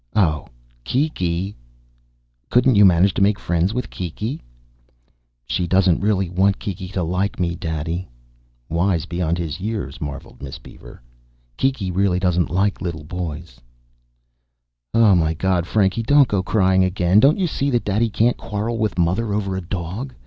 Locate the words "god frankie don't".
15.35-16.27